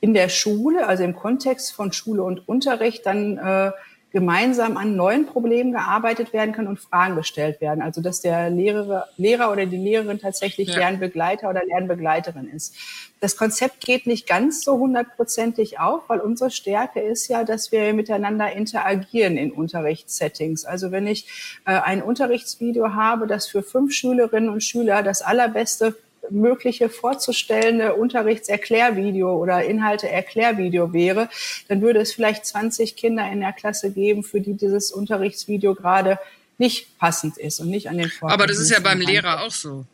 in 0.00 0.14
der 0.14 0.28
Schule, 0.28 0.86
also 0.86 1.02
im 1.02 1.16
Kontext 1.16 1.72
von 1.72 1.92
Schule 1.92 2.22
und 2.22 2.48
Unterricht, 2.48 3.04
dann 3.06 3.38
äh, 3.38 3.72
gemeinsam 4.10 4.78
an 4.78 4.96
neuen 4.96 5.26
Problemen 5.26 5.72
gearbeitet 5.72 6.32
werden 6.32 6.52
kann 6.54 6.66
und 6.66 6.80
Fragen 6.80 7.16
gestellt 7.16 7.60
werden. 7.60 7.82
Also 7.82 8.00
dass 8.00 8.20
der 8.20 8.48
Lehrer, 8.48 9.06
Lehrer 9.16 9.52
oder 9.52 9.66
die 9.66 9.76
Lehrerin 9.76 10.18
tatsächlich 10.18 10.68
ja. 10.68 10.78
Lernbegleiter 10.78 11.50
oder 11.50 11.62
Lernbegleiterin 11.66 12.48
ist. 12.48 12.74
Das 13.20 13.36
Konzept 13.36 13.84
geht 13.84 14.06
nicht 14.06 14.26
ganz 14.26 14.62
so 14.62 14.78
hundertprozentig 14.78 15.78
auf, 15.80 16.08
weil 16.08 16.20
unsere 16.20 16.50
Stärke 16.50 17.00
ist 17.00 17.28
ja, 17.28 17.44
dass 17.44 17.72
wir 17.72 17.92
miteinander 17.92 18.52
interagieren 18.52 19.36
in 19.36 19.52
Unterrichtssettings. 19.52 20.64
Also 20.64 20.90
wenn 20.90 21.06
ich 21.06 21.60
äh, 21.66 21.72
ein 21.72 22.02
Unterrichtsvideo 22.02 22.94
habe, 22.94 23.26
das 23.26 23.46
für 23.46 23.62
fünf 23.62 23.92
Schülerinnen 23.92 24.48
und 24.48 24.62
Schüler 24.62 25.02
das 25.02 25.20
allerbeste 25.20 25.96
mögliche 26.30 26.88
vorzustellende 26.88 27.94
Unterrichtserklärvideo 27.94 29.36
oder 29.36 29.64
Inhalte-Erklärvideo 29.64 30.92
wäre, 30.92 31.28
dann 31.68 31.80
würde 31.80 32.00
es 32.00 32.12
vielleicht 32.12 32.46
20 32.46 32.96
Kinder 32.96 33.30
in 33.30 33.40
der 33.40 33.52
Klasse 33.52 33.92
geben, 33.92 34.22
für 34.22 34.40
die 34.40 34.54
dieses 34.54 34.92
Unterrichtsvideo 34.92 35.74
gerade 35.74 36.18
nicht 36.58 36.98
passend 36.98 37.38
ist 37.38 37.60
und 37.60 37.68
nicht 37.68 37.88
an 37.88 37.98
den 37.98 38.10
Vorteil. 38.10 38.34
Aber 38.34 38.46
das 38.46 38.58
ist 38.58 38.70
ja 38.70 38.80
beim 38.80 39.00
Lehrer 39.00 39.42
auch 39.42 39.50
so. 39.50 39.84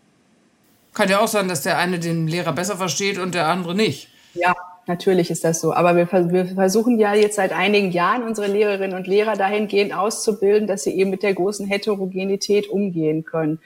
Kann 0.95 1.09
ja 1.09 1.21
auch 1.21 1.29
sein, 1.29 1.49
dass 1.49 1.63
der 1.63 1.79
eine 1.79 1.99
den 1.99 2.29
Lehrer 2.29 2.53
besser 2.53 2.77
versteht 2.77 3.19
und 3.19 3.35
der 3.35 3.49
andere 3.49 3.75
nicht. 3.75 4.09
Ja, 4.35 4.55
natürlich 4.87 5.31
ist 5.31 5.45
das 5.45 5.61
so. 5.61 5.73
Aber 5.73 5.97
wir, 5.97 6.11
wir, 6.31 6.47
versuchen 6.47 6.99
ja 6.99 7.15
jetzt 7.15 7.37
seit 7.37 7.53
einigen 7.53 7.91
Jahren 7.91 8.23
unsere 8.23 8.47
Lehrerinnen 8.47 8.97
und 8.97 9.07
Lehrer 9.07 9.37
dahingehend 9.37 9.93
auszubilden, 9.93 10.67
dass 10.67 10.85
sie 10.85 10.93
eben 10.93 11.11
mit 11.11 11.23
der 11.23 11.35
großen 11.35 11.67
Heterogenität 11.67 12.69
umgehen 12.69 13.25
können. 13.25 13.61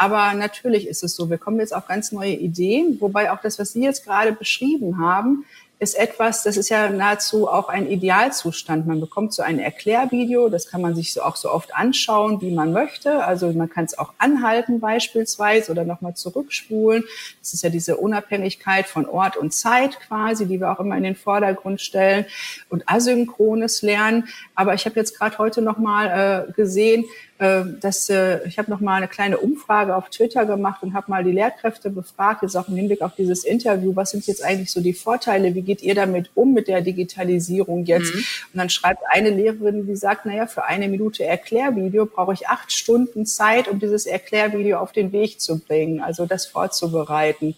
Aber 0.00 0.32
natürlich 0.32 0.88
ist 0.88 1.04
es 1.04 1.14
so, 1.14 1.28
wir 1.28 1.36
kommen 1.36 1.60
jetzt 1.60 1.76
auf 1.76 1.86
ganz 1.86 2.10
neue 2.10 2.32
Ideen, 2.32 2.96
wobei 3.02 3.30
auch 3.30 3.42
das, 3.42 3.58
was 3.58 3.74
Sie 3.74 3.82
jetzt 3.82 4.02
gerade 4.02 4.32
beschrieben 4.32 4.96
haben, 4.96 5.44
ist 5.80 5.98
etwas, 5.98 6.42
das 6.42 6.58
ist 6.58 6.68
ja 6.68 6.90
nahezu 6.90 7.48
auch 7.48 7.70
ein 7.70 7.90
Idealzustand. 7.90 8.86
Man 8.86 9.00
bekommt 9.00 9.32
so 9.32 9.42
ein 9.42 9.58
Erklärvideo, 9.58 10.50
das 10.50 10.68
kann 10.68 10.82
man 10.82 10.94
sich 10.94 11.14
so 11.14 11.22
auch 11.22 11.36
so 11.36 11.50
oft 11.50 11.74
anschauen, 11.74 12.42
wie 12.42 12.52
man 12.52 12.74
möchte. 12.74 13.24
Also 13.24 13.50
man 13.52 13.70
kann 13.70 13.86
es 13.86 13.98
auch 13.98 14.12
anhalten 14.18 14.80
beispielsweise 14.80 15.72
oder 15.72 15.84
nochmal 15.84 16.14
zurückspulen. 16.14 17.04
Das 17.40 17.54
ist 17.54 17.62
ja 17.62 17.70
diese 17.70 17.96
Unabhängigkeit 17.96 18.86
von 18.86 19.06
Ort 19.06 19.38
und 19.38 19.54
Zeit 19.54 19.98
quasi, 20.00 20.44
die 20.44 20.60
wir 20.60 20.70
auch 20.70 20.80
immer 20.80 20.98
in 20.98 21.02
den 21.02 21.16
Vordergrund 21.16 21.80
stellen 21.80 22.26
und 22.68 22.86
asynchrones 22.86 23.80
Lernen. 23.80 24.28
Aber 24.54 24.74
ich 24.74 24.84
habe 24.84 24.96
jetzt 24.96 25.18
gerade 25.18 25.38
heute 25.38 25.62
nochmal 25.62 26.46
äh, 26.50 26.52
gesehen, 26.52 27.06
äh, 27.40 27.64
dass 27.80 28.10
äh, 28.10 28.46
ich 28.46 28.58
habe 28.58 28.70
noch 28.70 28.80
mal 28.80 28.96
eine 28.96 29.08
kleine 29.08 29.38
Umfrage 29.38 29.96
auf 29.96 30.10
Twitter 30.10 30.44
gemacht 30.44 30.82
und 30.82 30.92
habe 30.92 31.10
mal 31.10 31.24
die 31.24 31.32
Lehrkräfte 31.32 31.88
befragt, 31.88 32.42
jetzt 32.42 32.54
auch 32.54 32.68
im 32.68 32.76
Hinblick 32.76 33.00
auf 33.00 33.14
dieses 33.14 33.44
Interview, 33.44 33.96
was 33.96 34.10
sind 34.10 34.26
jetzt 34.26 34.44
eigentlich 34.44 34.70
so 34.70 34.82
die 34.82 34.92
Vorteile, 34.92 35.54
wie 35.54 35.62
geht 35.70 35.82
ihr 35.82 35.94
damit 35.94 36.30
um 36.34 36.52
mit 36.52 36.66
der 36.66 36.80
Digitalisierung 36.80 37.84
jetzt? 37.84 38.12
Mhm. 38.12 38.18
Und 38.52 38.54
dann 38.54 38.70
schreibt 38.70 39.02
eine 39.08 39.30
Lehrerin, 39.30 39.86
die 39.86 39.94
sagt, 39.94 40.26
naja, 40.26 40.48
für 40.48 40.64
eine 40.64 40.88
Minute 40.88 41.24
Erklärvideo 41.24 42.06
brauche 42.06 42.32
ich 42.32 42.48
acht 42.48 42.72
Stunden 42.72 43.24
Zeit, 43.24 43.68
um 43.68 43.78
dieses 43.78 44.04
Erklärvideo 44.04 44.78
auf 44.78 44.90
den 44.90 45.12
Weg 45.12 45.40
zu 45.40 45.60
bringen, 45.60 46.00
also 46.00 46.26
das 46.26 46.46
vorzubereiten. 46.46 47.54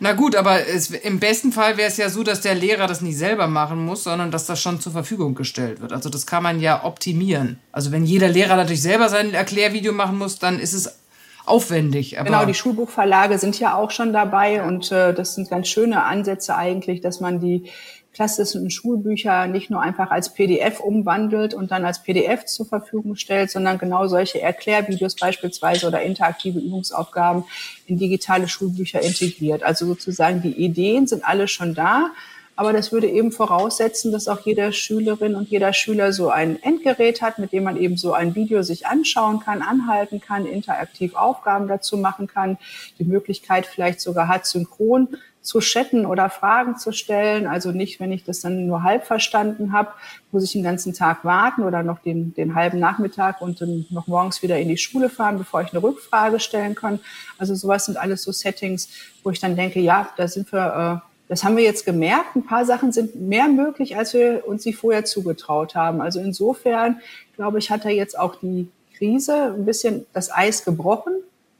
Na 0.00 0.14
gut, 0.14 0.34
aber 0.34 0.66
es, 0.66 0.90
im 0.90 1.20
besten 1.20 1.52
Fall 1.52 1.76
wäre 1.76 1.88
es 1.88 1.96
ja 1.96 2.08
so, 2.08 2.24
dass 2.24 2.40
der 2.40 2.56
Lehrer 2.56 2.88
das 2.88 3.00
nicht 3.00 3.18
selber 3.18 3.46
machen 3.46 3.84
muss, 3.84 4.04
sondern 4.04 4.32
dass 4.32 4.46
das 4.46 4.60
schon 4.60 4.80
zur 4.80 4.92
Verfügung 4.92 5.34
gestellt 5.36 5.80
wird. 5.80 5.92
Also 5.92 6.10
das 6.10 6.26
kann 6.26 6.42
man 6.42 6.60
ja 6.60 6.84
optimieren. 6.84 7.58
Also 7.70 7.92
wenn 7.92 8.04
jeder 8.04 8.28
Lehrer 8.28 8.56
natürlich 8.56 8.82
selber 8.82 9.08
sein 9.08 9.32
Erklärvideo 9.32 9.92
machen 9.92 10.18
muss, 10.18 10.38
dann 10.40 10.58
ist 10.58 10.72
es 10.72 10.98
aufwendig. 11.46 12.16
genau, 12.22 12.44
die 12.46 12.54
Schulbuchverlage 12.54 13.38
sind 13.38 13.58
ja 13.60 13.74
auch 13.76 13.90
schon 13.90 14.12
dabei 14.12 14.62
und 14.62 14.90
äh, 14.92 15.12
das 15.12 15.34
sind 15.34 15.50
ganz 15.50 15.68
schöne 15.68 16.02
Ansätze 16.04 16.56
eigentlich, 16.56 17.00
dass 17.00 17.20
man 17.20 17.40
die 17.40 17.70
klassischen 18.14 18.70
Schulbücher 18.70 19.46
nicht 19.48 19.70
nur 19.70 19.82
einfach 19.82 20.10
als 20.10 20.32
PDF 20.32 20.80
umwandelt 20.80 21.52
und 21.52 21.70
dann 21.72 21.84
als 21.84 22.02
PDF 22.02 22.46
zur 22.46 22.64
Verfügung 22.64 23.16
stellt, 23.16 23.50
sondern 23.50 23.78
genau 23.78 24.06
solche 24.06 24.40
Erklärvideos 24.40 25.16
beispielsweise 25.16 25.88
oder 25.88 26.00
interaktive 26.00 26.60
Übungsaufgaben 26.60 27.44
in 27.86 27.98
digitale 27.98 28.48
Schulbücher 28.48 29.02
integriert. 29.02 29.64
Also 29.64 29.86
sozusagen 29.86 30.40
die 30.40 30.52
Ideen 30.52 31.06
sind 31.06 31.24
alle 31.24 31.48
schon 31.48 31.74
da. 31.74 32.12
Aber 32.56 32.72
das 32.72 32.92
würde 32.92 33.08
eben 33.08 33.32
voraussetzen, 33.32 34.12
dass 34.12 34.28
auch 34.28 34.40
jeder 34.40 34.70
Schülerin 34.72 35.34
und 35.34 35.48
jeder 35.48 35.72
Schüler 35.72 36.12
so 36.12 36.30
ein 36.30 36.62
Endgerät 36.62 37.20
hat, 37.20 37.38
mit 37.38 37.52
dem 37.52 37.64
man 37.64 37.76
eben 37.76 37.96
so 37.96 38.12
ein 38.12 38.34
Video 38.34 38.62
sich 38.62 38.86
anschauen 38.86 39.40
kann, 39.40 39.60
anhalten 39.60 40.20
kann, 40.20 40.46
interaktiv 40.46 41.14
Aufgaben 41.16 41.66
dazu 41.66 41.96
machen 41.96 42.28
kann, 42.28 42.58
die 42.98 43.04
Möglichkeit 43.04 43.66
vielleicht 43.66 44.00
sogar 44.00 44.28
hat, 44.28 44.46
synchron 44.46 45.08
zu 45.44 45.58
chatten 45.60 46.06
oder 46.06 46.30
Fragen 46.30 46.78
zu 46.78 46.92
stellen. 46.92 47.46
Also 47.46 47.70
nicht, 47.70 48.00
wenn 48.00 48.12
ich 48.12 48.24
das 48.24 48.40
dann 48.40 48.66
nur 48.66 48.82
halb 48.82 49.04
verstanden 49.04 49.72
habe, 49.72 49.90
muss 50.32 50.44
ich 50.44 50.52
den 50.52 50.62
ganzen 50.62 50.94
Tag 50.94 51.24
warten 51.24 51.64
oder 51.64 51.82
noch 51.82 51.98
den, 51.98 52.34
den 52.34 52.54
halben 52.54 52.78
Nachmittag 52.78 53.42
und 53.42 53.60
dann 53.60 53.84
noch 53.90 54.06
morgens 54.06 54.42
wieder 54.42 54.58
in 54.58 54.68
die 54.68 54.78
Schule 54.78 55.10
fahren, 55.10 55.38
bevor 55.38 55.60
ich 55.60 55.72
eine 55.72 55.82
Rückfrage 55.82 56.40
stellen 56.40 56.74
kann. 56.74 56.98
Also 57.36 57.54
sowas 57.54 57.84
sind 57.84 57.98
alles 57.98 58.22
so 58.22 58.32
Settings, 58.32 58.88
wo 59.22 59.30
ich 59.30 59.40
dann 59.40 59.54
denke, 59.54 59.80
ja, 59.80 60.08
da 60.16 60.28
sind 60.28 60.50
wir, 60.50 61.02
äh, 61.04 61.13
das 61.28 61.44
haben 61.44 61.56
wir 61.56 61.64
jetzt 61.64 61.86
gemerkt. 61.86 62.36
Ein 62.36 62.44
paar 62.44 62.66
Sachen 62.66 62.92
sind 62.92 63.16
mehr 63.16 63.48
möglich, 63.48 63.96
als 63.96 64.12
wir 64.14 64.46
uns 64.46 64.62
sie 64.62 64.72
vorher 64.72 65.04
zugetraut 65.04 65.74
haben. 65.74 66.00
Also 66.00 66.20
insofern, 66.20 67.00
glaube 67.36 67.58
ich, 67.58 67.70
hat 67.70 67.84
er 67.84 67.92
jetzt 67.92 68.18
auch 68.18 68.36
die 68.36 68.68
Krise 68.96 69.54
ein 69.56 69.64
bisschen 69.64 70.06
das 70.12 70.30
Eis 70.30 70.64
gebrochen 70.64 71.14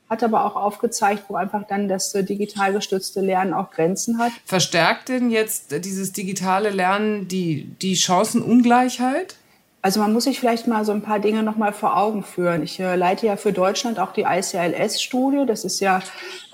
hat 0.09 0.23
aber 0.23 0.45
auch 0.45 0.57
aufgezeigt, 0.57 1.25
wo 1.29 1.35
einfach 1.35 1.67
dann 1.67 1.89
das 1.89 2.15
äh, 2.15 2.23
digital 2.25 2.73
gestützte 2.73 3.21
Lernen 3.21 3.55
auch 3.55 3.71
Grenzen 3.71 4.19
hat. 4.19 4.33
Verstärkt 4.45 5.09
denn 5.09 5.31
jetzt 5.31 5.73
dieses 5.85 6.13
digitale 6.13 6.71
Lernen 6.71 7.27
die, 7.29 7.65
die 7.81 7.97
Chancenungleichheit? 7.97 9.37
Also 9.85 10.01
man 10.01 10.15
muss 10.15 10.25
sich 10.25 10.41
vielleicht 10.41 10.67
mal 10.67 10.83
so 10.87 10.93
ein 10.93 11.03
paar 11.03 11.19
Dinge 11.19 11.43
noch 11.43 11.59
mal 11.59 11.75
vor 11.75 11.99
Augen 11.99 12.23
führen. 12.23 12.63
Ich 12.63 12.81
äh, 12.81 12.97
leite 12.97 13.27
ja 13.27 13.37
für 13.37 13.53
Deutschland 13.53 13.99
auch 13.99 14.15
die 14.15 14.23
ICLS-Studie. 14.23 15.45
Das 15.47 15.63
ist 15.67 15.79
ja 15.79 16.01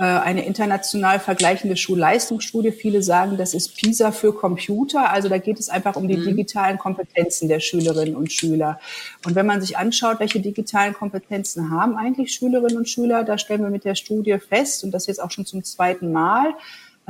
äh, 0.01 0.03
eine 0.03 0.45
international 0.45 1.21
vergleichende 1.21 1.77
Schulleistungsstudie. 1.77 2.73
Viele 2.73 3.05
sagen, 3.05 3.37
das 3.37 3.55
ist 3.55 3.77
PISA 3.77 4.11
für 4.11 4.35
Computer. 4.35 5.13
Also 5.13 5.29
da 5.29 5.39
geht 5.39 5.61
es 5.61 5.69
einfach 5.69 5.95
um 5.95 6.09
die 6.09 6.17
mhm. 6.17 6.25
digitalen 6.25 6.77
Kompetenzen 6.77 7.49
der 7.49 7.61
Schülerinnen 7.61 8.17
und 8.17 8.33
Schüler. 8.33 8.81
Und 9.25 9.37
wenn 9.37 9.47
man 9.47 9.61
sich 9.61 9.79
anschaut, 9.79 10.19
welche 10.19 10.41
digitalen 10.41 10.93
Kompetenzen 10.93 11.71
haben 11.71 11.97
eigentlich 11.97 12.33
Schülerinnen 12.33 12.79
und 12.79 12.89
Schüler, 12.89 13.23
da 13.23 13.39
stellen 13.39 13.63
wir 13.63 13.71
mit 13.71 13.85
der 13.85 13.95
Studie 13.95 14.39
fest, 14.41 14.83
und 14.83 14.91
das 14.91 15.07
jetzt 15.07 15.23
auch 15.23 15.31
schon 15.31 15.47
zum 15.47 15.63
zweiten 15.63 16.11
Mal, 16.11 16.53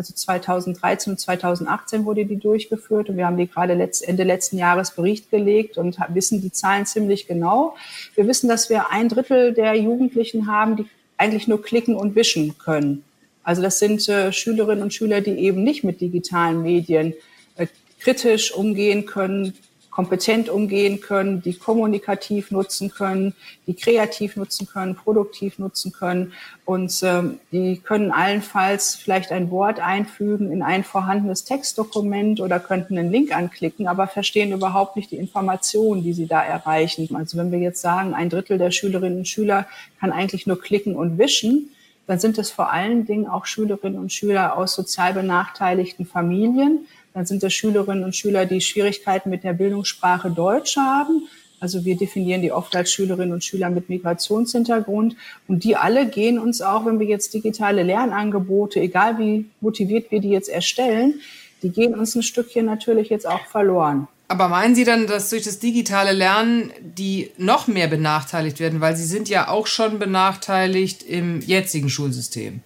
also 0.01 0.15
2013 0.15 1.13
und 1.13 1.19
2018 1.19 2.07
wurde 2.07 2.25
die 2.25 2.39
durchgeführt 2.39 3.11
und 3.11 3.19
wir 3.19 3.27
haben 3.27 3.37
die 3.37 3.47
gerade 3.47 3.75
Ende 3.75 4.25
letzten 4.25 4.57
Jahres 4.57 4.93
Bericht 4.93 5.31
gelegt 5.31 5.77
und 5.77 5.99
wissen 6.09 6.41
die 6.41 6.51
Zahlen 6.51 6.87
ziemlich 6.87 7.27
genau. 7.27 7.77
Wir 8.15 8.27
wissen, 8.27 8.49
dass 8.49 8.71
wir 8.71 8.91
ein 8.91 9.11
Drittel 9.11 9.53
der 9.53 9.75
Jugendlichen 9.75 10.47
haben, 10.47 10.77
die 10.77 10.87
eigentlich 11.19 11.49
nur 11.49 11.61
klicken 11.61 11.97
und 11.97 12.15
wischen 12.15 12.57
können. 12.57 13.05
Also 13.43 13.61
das 13.61 13.79
sind 13.79 14.09
äh, 14.09 14.33
Schülerinnen 14.33 14.83
und 14.83 14.95
Schüler, 14.95 15.21
die 15.21 15.33
eben 15.33 15.65
nicht 15.65 15.85
mit 15.85 16.01
digitalen 16.01 16.63
Medien 16.63 17.13
äh, 17.57 17.67
kritisch 17.99 18.55
umgehen 18.55 19.05
können, 19.05 19.53
kompetent 20.01 20.49
umgehen 20.49 21.03
können, 21.03 21.43
die 21.43 21.53
kommunikativ 21.53 22.51
nutzen 22.51 22.91
können, 22.91 23.35
die 23.67 23.75
kreativ 23.75 24.35
nutzen 24.37 24.67
können, 24.67 24.95
produktiv 24.95 25.59
nutzen 25.59 25.93
können. 25.93 26.33
Und 26.65 27.03
ähm, 27.03 27.39
die 27.53 27.77
können 27.77 28.11
allenfalls 28.11 28.95
vielleicht 28.95 29.31
ein 29.31 29.51
Wort 29.51 29.79
einfügen 29.79 30.53
in 30.53 30.63
ein 30.63 30.85
vorhandenes 30.85 31.45
Textdokument 31.45 32.41
oder 32.41 32.59
könnten 32.61 32.97
einen 32.97 33.13
Link 33.13 33.37
anklicken, 33.37 33.89
aber 33.89 34.07
verstehen 34.07 34.53
überhaupt 34.53 34.97
nicht 34.97 35.11
die 35.11 35.17
Informationen, 35.17 36.03
die 36.03 36.15
sie 36.15 36.27
da 36.27 36.43
erreichen. 36.43 37.15
Also 37.15 37.37
wenn 37.37 37.53
wir 37.53 37.59
jetzt 37.59 37.83
sagen, 37.83 38.15
ein 38.15 38.31
Drittel 38.31 38.57
der 38.57 38.71
Schülerinnen 38.71 39.19
und 39.19 39.29
Schüler 39.29 39.67
kann 40.01 40.13
eigentlich 40.13 40.47
nur 40.47 40.59
klicken 40.59 40.97
und 40.97 41.19
wischen, 41.19 41.73
dann 42.07 42.19
sind 42.19 42.39
es 42.39 42.51
vor 42.51 42.73
allen 42.73 43.05
Dingen 43.05 43.27
auch 43.27 43.45
Schülerinnen 43.45 44.01
und 44.01 44.15
Schüler 44.15 44.57
aus 44.57 44.73
sozial 44.73 45.13
benachteiligten 45.13 46.07
Familien 46.07 46.87
dann 47.15 47.27
sind 47.27 47.43
das 47.43 47.53
Schülerinnen 47.53 48.05
und 48.05 48.15
Schüler, 48.15 48.47
die 48.47 48.61
Schwierigkeiten 48.61 49.31
mit 49.31 49.45
der 49.45 49.53
Bildungssprache 49.53 50.31
Deutsch 50.31 50.77
haben. 50.77 51.29
Also 51.61 51.85
wir 51.85 51.97
definieren 51.97 52.41
die 52.41 52.53
oft 52.53 52.75
als 52.75 52.91
Schülerinnen 52.93 53.33
und 53.35 53.45
Schüler 53.45 53.69
mit 53.69 53.89
Migrationshintergrund. 53.89 55.17
Und 55.47 55.65
die 55.65 55.77
alle 55.77 56.07
gehen 56.09 56.39
uns 56.39 56.63
auch, 56.63 56.87
wenn 56.87 56.99
wir 56.99 57.07
jetzt 57.07 57.35
digitale 57.35 57.83
Lernangebote, 57.83 58.81
egal 58.81 59.19
wie 59.19 59.47
motiviert 59.61 60.11
wir 60.11 60.21
die 60.21 60.31
jetzt 60.31 60.49
erstellen, 60.49 61.21
die 61.63 61.71
gehen 61.71 61.95
uns 61.95 62.15
ein 62.15 62.23
Stückchen 62.23 62.65
natürlich 62.65 63.11
jetzt 63.11 63.27
auch 63.27 63.47
verloren. 63.47 64.09
Aber 64.29 64.49
meinen 64.49 64.77
Sie 64.77 64.85
dann, 64.85 65.09
dass 65.09 65.31
durch 65.31 65.43
das 65.43 65.59
digitale 65.59 66.13
Lernen 66.13 66.71
die 66.81 67.31
noch 67.37 67.67
mehr 67.67 67.89
benachteiligt 67.89 68.61
werden? 68.61 68.81
Weil 68.81 68.95
sie 68.97 69.05
sind 69.05 69.29
ja 69.29 69.49
auch 69.49 69.67
schon 69.67 69.99
benachteiligt 69.99 71.03
im 71.03 71.41
jetzigen 71.41 71.91
Schulsystem. 71.91 72.61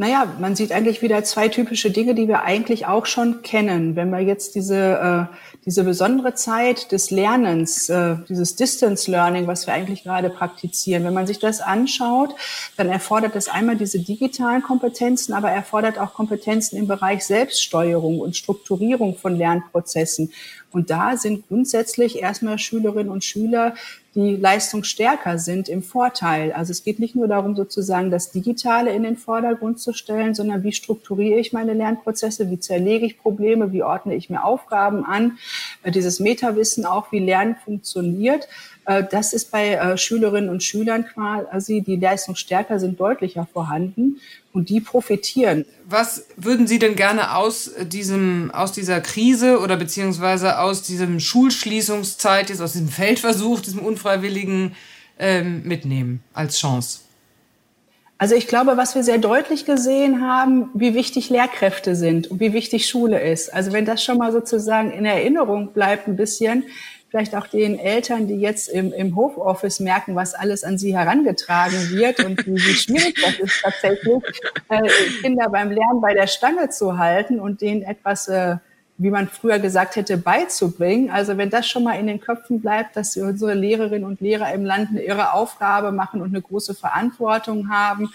Naja, 0.00 0.32
man 0.38 0.54
sieht 0.54 0.70
eigentlich 0.70 1.02
wieder 1.02 1.24
zwei 1.24 1.48
typische 1.48 1.90
Dinge, 1.90 2.14
die 2.14 2.28
wir 2.28 2.44
eigentlich 2.44 2.86
auch 2.86 3.04
schon 3.04 3.42
kennen. 3.42 3.96
Wenn 3.96 4.10
wir 4.10 4.20
jetzt 4.20 4.54
diese, 4.54 5.28
äh, 5.32 5.36
diese 5.64 5.82
besondere 5.82 6.34
Zeit 6.34 6.92
des 6.92 7.10
Lernens, 7.10 7.88
äh, 7.88 8.14
dieses 8.28 8.54
Distance 8.54 9.10
Learning, 9.10 9.48
was 9.48 9.66
wir 9.66 9.74
eigentlich 9.74 10.04
gerade 10.04 10.30
praktizieren, 10.30 11.02
wenn 11.02 11.14
man 11.14 11.26
sich 11.26 11.40
das 11.40 11.60
anschaut, 11.60 12.32
dann 12.76 12.88
erfordert 12.88 13.34
es 13.34 13.48
einmal 13.48 13.74
diese 13.74 13.98
digitalen 13.98 14.62
Kompetenzen, 14.62 15.32
aber 15.32 15.50
erfordert 15.50 15.98
auch 15.98 16.14
Kompetenzen 16.14 16.76
im 16.76 16.86
Bereich 16.86 17.24
Selbststeuerung 17.24 18.20
und 18.20 18.36
Strukturierung 18.36 19.16
von 19.16 19.34
Lernprozessen. 19.34 20.32
Und 20.70 20.90
da 20.90 21.16
sind 21.16 21.48
grundsätzlich 21.48 22.20
erstmal 22.20 22.60
Schülerinnen 22.60 23.10
und 23.10 23.24
Schüler, 23.24 23.74
die 24.18 24.34
leistungsstärker 24.34 25.38
sind, 25.38 25.68
im 25.68 25.80
Vorteil. 25.80 26.50
Also 26.50 26.72
es 26.72 26.82
geht 26.82 26.98
nicht 26.98 27.14
nur 27.14 27.28
darum, 27.28 27.54
sozusagen 27.54 28.10
das 28.10 28.32
Digitale 28.32 28.92
in 28.92 29.04
den 29.04 29.16
Vordergrund 29.16 29.78
zu 29.78 29.92
stellen, 29.92 30.34
sondern 30.34 30.64
wie 30.64 30.72
strukturiere 30.72 31.38
ich 31.38 31.52
meine 31.52 31.72
Lernprozesse, 31.72 32.50
wie 32.50 32.58
zerlege 32.58 33.06
ich 33.06 33.16
Probleme, 33.16 33.72
wie 33.72 33.84
ordne 33.84 34.16
ich 34.16 34.28
mir 34.28 34.42
Aufgaben 34.42 35.04
an, 35.04 35.38
äh, 35.84 35.92
dieses 35.92 36.18
Metawissen 36.18 36.84
auch, 36.84 37.12
wie 37.12 37.20
Lernen 37.20 37.54
funktioniert. 37.64 38.48
Äh, 38.88 39.04
das 39.08 39.34
ist 39.34 39.50
bei 39.50 39.74
äh, 39.74 39.98
Schülerinnen 39.98 40.48
und 40.48 40.62
Schülern 40.62 41.04
quasi, 41.04 41.82
die 41.82 41.96
leistungsstärker 41.96 42.80
sind, 42.80 42.98
deutlicher 42.98 43.46
vorhanden 43.52 44.20
und 44.52 44.70
die 44.70 44.80
profitieren. 44.80 45.66
Was 45.84 46.26
würden 46.36 46.66
Sie 46.66 46.78
denn 46.78 46.96
gerne 46.96 47.36
aus 47.36 47.70
diesem, 47.82 48.50
aus 48.50 48.72
dieser 48.72 49.00
Krise 49.02 49.60
oder 49.60 49.76
beziehungsweise 49.76 50.58
aus 50.58 50.82
diesem 50.82 51.20
Schulschließungszeit, 51.20 52.48
jetzt 52.48 52.62
aus 52.62 52.72
diesem 52.72 52.88
Feldversuch, 52.88 53.60
diesem 53.60 53.80
unfreiwilligen 53.80 54.74
ähm, 55.18 55.62
mitnehmen 55.64 56.22
als 56.32 56.58
Chance? 56.58 57.00
Also 58.20 58.34
ich 58.34 58.48
glaube, 58.48 58.76
was 58.76 58.96
wir 58.96 59.04
sehr 59.04 59.18
deutlich 59.18 59.64
gesehen 59.64 60.26
haben, 60.26 60.70
wie 60.74 60.94
wichtig 60.94 61.30
Lehrkräfte 61.30 61.94
sind 61.94 62.28
und 62.28 62.40
wie 62.40 62.52
wichtig 62.52 62.88
Schule 62.88 63.20
ist. 63.20 63.54
Also 63.54 63.72
wenn 63.72 63.84
das 63.84 64.02
schon 64.02 64.18
mal 64.18 64.32
sozusagen 64.32 64.90
in 64.90 65.04
Erinnerung 65.04 65.72
bleibt 65.72 66.08
ein 66.08 66.16
bisschen, 66.16 66.64
vielleicht 67.10 67.34
auch 67.34 67.46
den 67.46 67.78
Eltern, 67.78 68.26
die 68.26 68.38
jetzt 68.38 68.68
im, 68.68 68.92
im 68.92 69.16
Hofoffice 69.16 69.80
merken, 69.80 70.14
was 70.14 70.34
alles 70.34 70.64
an 70.64 70.78
sie 70.78 70.96
herangetragen 70.96 71.90
wird 71.90 72.24
und 72.24 72.46
wie, 72.46 72.54
wie 72.54 72.74
schwierig 72.74 73.14
das 73.22 73.38
ist 73.38 73.62
tatsächlich, 73.62 74.22
äh, 74.68 74.88
Kinder 75.22 75.48
beim 75.48 75.70
Lernen 75.70 76.00
bei 76.00 76.14
der 76.14 76.26
Stange 76.26 76.68
zu 76.68 76.98
halten 76.98 77.40
und 77.40 77.60
denen 77.60 77.82
etwas 77.82 78.28
äh, 78.28 78.56
wie 79.00 79.10
man 79.10 79.28
früher 79.28 79.60
gesagt 79.60 79.94
hätte, 79.94 80.18
beizubringen. 80.18 81.10
Also 81.10 81.36
wenn 81.36 81.50
das 81.50 81.68
schon 81.68 81.84
mal 81.84 81.92
in 82.00 82.08
den 82.08 82.20
Köpfen 82.20 82.60
bleibt, 82.60 82.96
dass 82.96 83.16
unsere 83.16 83.54
Lehrerinnen 83.54 84.04
und 84.04 84.20
Lehrer 84.20 84.52
im 84.52 84.64
Land 84.64 84.90
eine 84.90 85.02
irre 85.02 85.34
Aufgabe 85.34 85.92
machen 85.92 86.20
und 86.20 86.30
eine 86.30 86.42
große 86.42 86.74
Verantwortung 86.74 87.70
haben. 87.70 88.10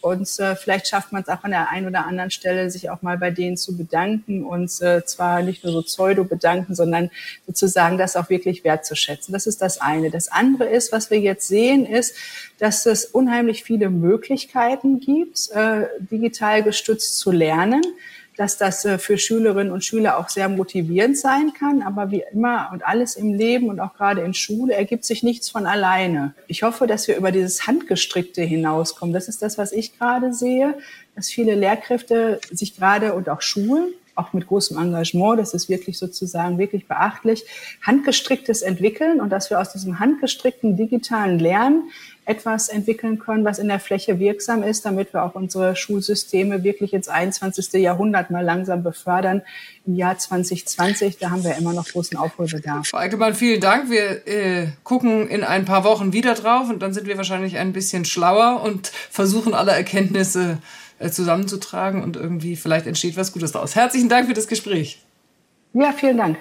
Und 0.00 0.28
äh, 0.38 0.54
vielleicht 0.54 0.86
schafft 0.86 1.10
man 1.10 1.22
es 1.22 1.28
auch 1.28 1.42
an 1.42 1.50
der 1.50 1.70
einen 1.70 1.88
oder 1.88 2.06
anderen 2.06 2.30
Stelle, 2.30 2.70
sich 2.70 2.88
auch 2.88 3.02
mal 3.02 3.18
bei 3.18 3.32
denen 3.32 3.56
zu 3.56 3.76
bedanken 3.76 4.44
und 4.44 4.80
äh, 4.80 5.04
zwar 5.04 5.42
nicht 5.42 5.64
nur 5.64 5.72
so 5.72 5.82
pseudo 5.82 6.22
bedanken, 6.22 6.76
sondern 6.76 7.10
sozusagen 7.48 7.98
das 7.98 8.14
auch 8.14 8.30
wirklich 8.30 8.62
wertzuschätzen. 8.62 9.32
Das 9.32 9.48
ist 9.48 9.60
das 9.60 9.80
eine. 9.80 10.08
Das 10.10 10.28
andere 10.28 10.68
ist, 10.68 10.92
was 10.92 11.10
wir 11.10 11.18
jetzt 11.18 11.48
sehen, 11.48 11.84
ist, 11.84 12.14
dass 12.60 12.86
es 12.86 13.06
unheimlich 13.06 13.64
viele 13.64 13.90
Möglichkeiten 13.90 15.00
gibt, 15.00 15.50
äh, 15.50 15.86
digital 15.98 16.62
gestützt 16.62 17.18
zu 17.18 17.32
lernen 17.32 17.82
dass 18.38 18.56
das 18.56 18.84
äh, 18.84 18.98
für 18.98 19.18
Schülerinnen 19.18 19.72
und 19.72 19.84
Schüler 19.84 20.16
auch 20.16 20.28
sehr 20.28 20.48
motivierend 20.48 21.18
sein 21.18 21.52
kann. 21.52 21.82
Aber 21.82 22.12
wie 22.12 22.24
immer 22.32 22.70
und 22.72 22.86
alles 22.86 23.16
im 23.16 23.34
Leben 23.34 23.68
und 23.68 23.80
auch 23.80 23.94
gerade 23.94 24.22
in 24.22 24.32
Schule 24.32 24.74
ergibt 24.74 25.04
sich 25.04 25.24
nichts 25.24 25.50
von 25.50 25.66
alleine. 25.66 26.34
Ich 26.46 26.62
hoffe, 26.62 26.86
dass 26.86 27.08
wir 27.08 27.16
über 27.16 27.32
dieses 27.32 27.66
Handgestrickte 27.66 28.42
hinauskommen. 28.42 29.12
Das 29.12 29.26
ist 29.28 29.42
das, 29.42 29.58
was 29.58 29.72
ich 29.72 29.98
gerade 29.98 30.32
sehe, 30.32 30.78
dass 31.16 31.28
viele 31.28 31.56
Lehrkräfte 31.56 32.40
sich 32.50 32.76
gerade 32.76 33.12
und 33.14 33.28
auch 33.28 33.42
Schulen 33.42 33.88
auch 34.18 34.32
mit 34.32 34.46
großem 34.46 34.78
Engagement, 34.78 35.38
das 35.38 35.54
ist 35.54 35.68
wirklich 35.68 35.98
sozusagen 35.98 36.58
wirklich 36.58 36.86
beachtlich, 36.86 37.44
handgestricktes 37.82 38.62
entwickeln 38.62 39.20
und 39.20 39.30
dass 39.30 39.50
wir 39.50 39.60
aus 39.60 39.72
diesem 39.72 40.00
handgestrickten 40.00 40.76
digitalen 40.76 41.38
Lernen 41.38 41.90
etwas 42.28 42.68
entwickeln 42.68 43.18
können, 43.18 43.44
was 43.44 43.58
in 43.58 43.68
der 43.68 43.80
Fläche 43.80 44.18
wirksam 44.18 44.62
ist, 44.62 44.84
damit 44.84 45.14
wir 45.14 45.22
auch 45.24 45.34
unsere 45.34 45.74
Schulsysteme 45.74 46.62
wirklich 46.62 46.92
ins 46.92 47.08
21. 47.08 47.72
Jahrhundert 47.74 48.30
mal 48.30 48.44
langsam 48.44 48.82
befördern. 48.82 49.40
Im 49.86 49.94
Jahr 49.94 50.18
2020, 50.18 51.16
da 51.16 51.30
haben 51.30 51.42
wir 51.42 51.56
immer 51.56 51.72
noch 51.72 51.88
großen 51.88 52.18
Aufholbedarf. 52.18 52.88
Frau 52.88 52.98
Eickelmann, 52.98 53.34
vielen 53.34 53.62
Dank. 53.62 53.90
Wir 53.90 54.26
äh, 54.26 54.66
gucken 54.84 55.28
in 55.28 55.42
ein 55.42 55.64
paar 55.64 55.84
Wochen 55.84 56.12
wieder 56.12 56.34
drauf 56.34 56.68
und 56.68 56.82
dann 56.82 56.92
sind 56.92 57.06
wir 57.06 57.16
wahrscheinlich 57.16 57.56
ein 57.56 57.72
bisschen 57.72 58.04
schlauer 58.04 58.62
und 58.62 58.88
versuchen 58.88 59.54
alle 59.54 59.72
Erkenntnisse 59.72 60.58
äh, 60.98 61.10
zusammenzutragen 61.10 62.02
und 62.02 62.16
irgendwie 62.16 62.56
vielleicht 62.56 62.86
entsteht 62.86 63.16
was 63.16 63.32
Gutes 63.32 63.52
daraus. 63.52 63.76
Herzlichen 63.76 64.08
Dank 64.08 64.26
für 64.26 64.34
das 64.34 64.48
Gespräch. 64.48 65.02
Ja, 65.74 65.92
vielen 65.92 66.16
Dank. 66.16 66.38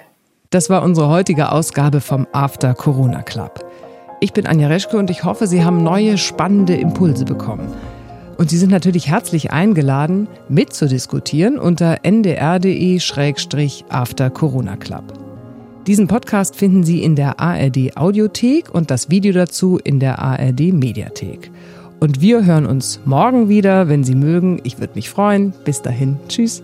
Das 0.50 0.70
war 0.70 0.82
unsere 0.84 1.10
heutige 1.10 1.52
Ausgabe 1.52 2.00
vom 2.00 2.26
After 2.32 2.74
Corona 2.74 3.22
Club. 3.22 3.66
Ich 4.20 4.34
bin 4.34 4.48
Anja 4.48 4.68
Reschke 4.68 4.98
und 4.98 5.12
ich 5.12 5.24
hoffe, 5.24 5.46
Sie 5.46 5.64
haben 5.64 5.84
neue 5.84 6.18
spannende 6.18 6.76
Impulse 6.76 7.26
bekommen. 7.26 7.72
Und 8.38 8.50
Sie 8.50 8.58
sind 8.58 8.72
natürlich 8.72 9.08
herzlich 9.08 9.52
eingeladen, 9.52 10.28
mitzudiskutieren 10.48 11.60
unter 11.60 12.00
ndr.de-after 12.04 12.70
Corona 14.30 14.78
Club. 14.78 15.04
Diesen 15.86 16.08
Podcast 16.08 16.56
finden 16.56 16.84
Sie 16.84 17.04
in 17.04 17.16
der 17.16 17.40
ARD 17.40 17.96
Audiothek 17.96 18.74
und 18.74 18.90
das 18.92 19.10
Video 19.10 19.34
dazu 19.34 19.80
in 19.84 20.00
der 20.00 20.20
ARD 20.20 20.74
Mediathek. 20.74 21.52
Und 22.00 22.22
wir 22.22 22.46
hören 22.46 22.66
uns 22.66 23.00
morgen 23.06 23.50
wieder, 23.50 23.90
wenn 23.90 24.04
Sie 24.04 24.16
mögen. 24.16 24.60
Ich 24.64 24.80
würde 24.80 24.94
mich 24.96 25.10
freuen. 25.10 25.54
Bis 25.66 25.82
dahin. 25.82 26.18
Tschüss. 26.28 26.62